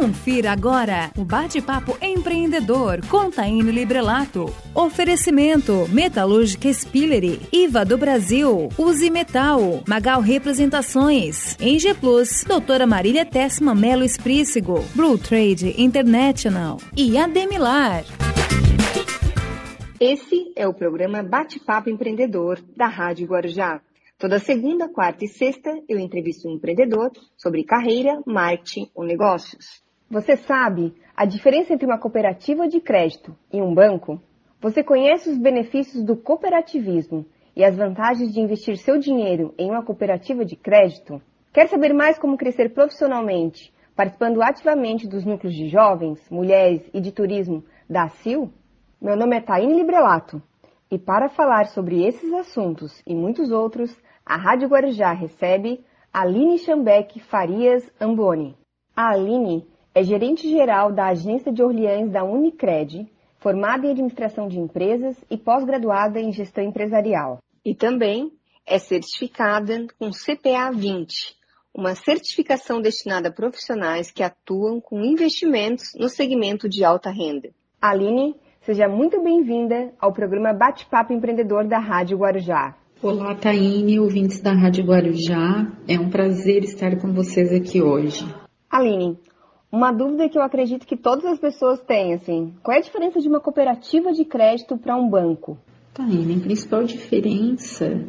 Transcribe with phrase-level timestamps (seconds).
[0.00, 3.28] Confira agora o bate-papo empreendedor com
[3.70, 4.46] Librelato.
[4.74, 13.74] Oferecimento Metalúrgica Spillery, IVA do Brasil, Use Metal, Magal Representações, Eng Plus, Doutora Marília Tessma
[13.74, 18.02] Melo Esprícigo, Blue Trade International e Ademilar.
[20.00, 23.82] Esse é o programa Bate-Papo Empreendedor da Rádio Guarujá.
[24.18, 29.89] Toda segunda, quarta e sexta eu entrevisto um empreendedor sobre carreira, marketing ou negócios.
[30.10, 34.20] Você sabe a diferença entre uma cooperativa de crédito e um banco?
[34.60, 37.24] Você conhece os benefícios do cooperativismo
[37.54, 41.22] e as vantagens de investir seu dinheiro em uma cooperativa de crédito?
[41.52, 47.12] Quer saber mais como crescer profissionalmente, participando ativamente dos núcleos de jovens, mulheres e de
[47.12, 48.52] turismo da ACIL?
[49.00, 50.42] Meu nome é Taine Librelato
[50.90, 57.20] e para falar sobre esses assuntos e muitos outros, a Rádio Guarujá recebe Aline Chambeck
[57.20, 58.56] Farias Amboni.
[58.96, 65.16] A Aline é gerente-geral da Agência de Orleans da Unicred, formada em Administração de Empresas
[65.30, 67.38] e pós-graduada em Gestão Empresarial.
[67.64, 68.30] E também
[68.66, 71.36] é certificada com CPA 20,
[71.74, 77.50] uma certificação destinada a profissionais que atuam com investimentos no segmento de alta renda.
[77.80, 82.76] Aline, seja muito bem-vinda ao programa Bate-Papo Empreendedor da Rádio Guarujá.
[83.02, 85.72] Olá, Taine, ouvintes da Rádio Guarujá.
[85.88, 88.26] É um prazer estar com vocês aqui hoje.
[88.70, 89.18] Aline,
[89.72, 93.20] uma dúvida que eu acredito que todas as pessoas têm, assim, qual é a diferença
[93.20, 95.56] de uma cooperativa de crédito para um banco?
[95.94, 98.04] Taine, a principal diferença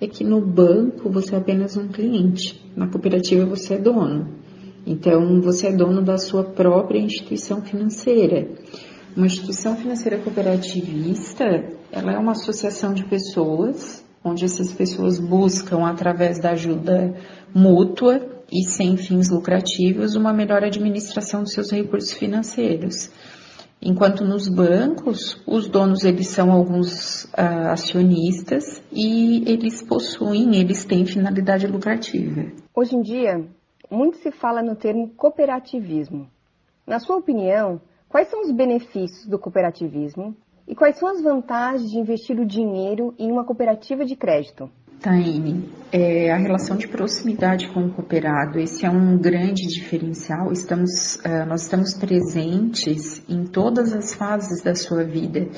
[0.00, 4.28] é que no banco você é apenas um cliente, na cooperativa você é dono.
[4.86, 8.48] Então, você é dono da sua própria instituição financeira.
[9.16, 11.44] Uma instituição financeira cooperativista,
[11.92, 17.14] ela é uma associação de pessoas onde essas pessoas buscam, através da ajuda
[17.54, 18.20] mútua
[18.52, 23.10] e sem fins lucrativos, uma melhor administração dos seus recursos financeiros.
[23.82, 31.06] Enquanto nos bancos, os donos eles são alguns uh, acionistas e eles possuem, eles têm
[31.06, 32.52] finalidade lucrativa.
[32.74, 33.42] Hoje em dia,
[33.90, 36.28] muito se fala no termo cooperativismo.
[36.86, 40.36] Na sua opinião, quais são os benefícios do cooperativismo
[40.68, 44.70] e quais são as vantagens de investir o dinheiro em uma cooperativa de crédito?
[45.00, 50.52] Taine, é, a relação de proximidade com o cooperado, esse é um grande diferencial.
[50.52, 55.48] Estamos, uh, nós estamos presentes em todas as fases da sua vida,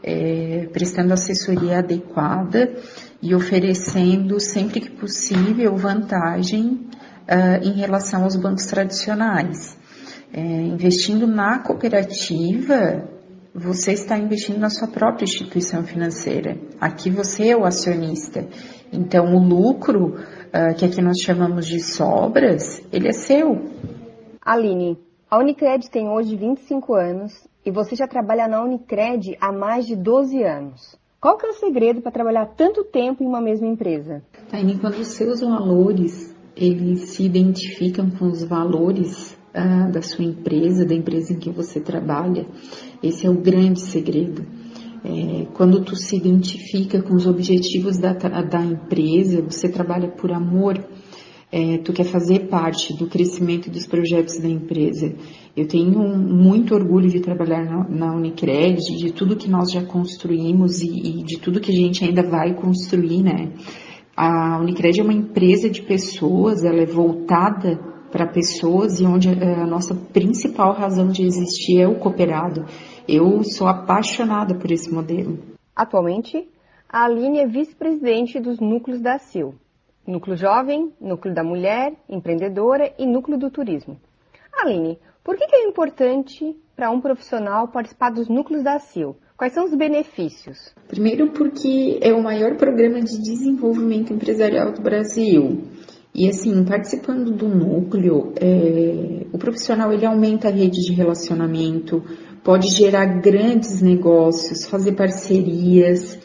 [0.00, 2.72] é, prestando assessoria adequada
[3.20, 6.86] e oferecendo, sempre que possível, vantagem
[7.28, 9.76] uh, em relação aos bancos tradicionais.
[10.32, 13.08] É, investindo na cooperativa,
[13.54, 16.58] você está investindo na sua própria instituição financeira.
[16.80, 18.48] Aqui você é o acionista.
[18.94, 23.60] Então, o lucro, uh, que aqui nós chamamos de sobras, ele é seu.
[24.40, 24.98] Aline,
[25.30, 27.32] a Unicred tem hoje 25 anos
[27.66, 30.96] e você já trabalha na Unicred há mais de 12 anos.
[31.20, 34.22] Qual que é o segredo para trabalhar tanto tempo em uma mesma empresa?
[34.50, 40.84] Taine, quando os seus valores eles se identificam com os valores ah, da sua empresa,
[40.84, 42.46] da empresa em que você trabalha.
[43.02, 44.44] Esse é o grande segredo.
[45.04, 50.82] É, quando tu se identifica com os objetivos da, da empresa, você trabalha por amor,
[51.52, 55.14] é, tu quer fazer parte do crescimento dos projetos da empresa.
[55.54, 60.80] Eu tenho muito orgulho de trabalhar na, na Unicred, de tudo que nós já construímos
[60.80, 63.52] e, e de tudo que a gente ainda vai construir, né?
[64.16, 69.54] A Unicred é uma empresa de pessoas, ela é voltada para pessoas e onde eh,
[69.60, 72.64] a nossa principal razão de existir é o cooperado.
[73.08, 75.36] Eu sou apaixonada por esse modelo.
[75.74, 76.48] Atualmente,
[76.88, 79.56] a Aline é vice-presidente dos núcleos da CIL.
[80.06, 83.98] Núcleo Jovem, Núcleo da Mulher, Empreendedora e Núcleo do Turismo.
[84.62, 89.16] Aline, por que é importante para um profissional participar dos núcleos da CIL?
[89.36, 90.72] Quais são os benefícios?
[90.86, 95.64] Primeiro, porque é o maior programa de desenvolvimento empresarial do Brasil.
[96.14, 102.02] E assim, participando do núcleo, é, o profissional ele aumenta a rede de relacionamento,
[102.44, 106.16] pode gerar grandes negócios, fazer parcerias,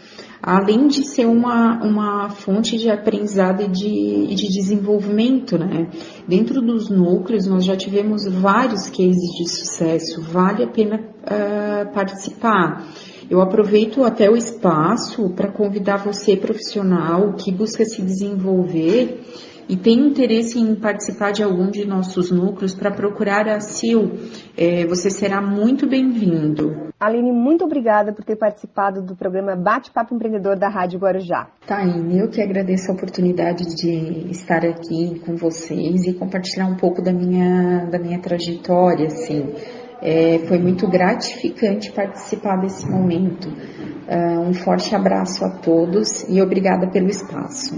[0.43, 5.89] além de ser uma, uma fonte de aprendizado e de, de desenvolvimento, né?
[6.27, 12.85] Dentro dos núcleos, nós já tivemos vários cases de sucesso, vale a pena uh, participar.
[13.29, 19.21] Eu aproveito até o espaço para convidar você, profissional, que busca se desenvolver,
[19.69, 24.13] e tem interesse em participar de algum de nossos núcleos para procurar a CIL,
[24.57, 26.89] é, você será muito bem-vindo.
[26.99, 31.47] Aline, muito obrigada por ter participado do programa Bate-Papo Empreendedor da Rádio Guarujá.
[31.67, 37.01] Taine, eu que agradeço a oportunidade de estar aqui com vocês e compartilhar um pouco
[37.01, 39.53] da minha, da minha trajetória, assim.
[40.01, 43.47] É, foi muito gratificante participar desse momento.
[43.47, 47.75] Uh, um forte abraço a todos e obrigada pelo espaço.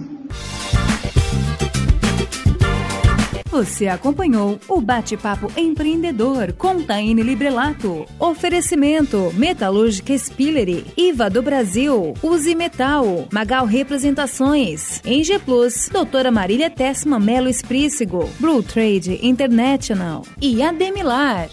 [3.51, 8.05] Você acompanhou o Bate-Papo Empreendedor com Taine Librelato.
[8.17, 17.19] Oferecimento Metalúrgica Spillery, IVA do Brasil, Use Metal, Magal Representações, Eng Plus, Doutora Marília Tessma
[17.19, 21.49] Melo Esprícigo, Blue Trade International e Ademilar.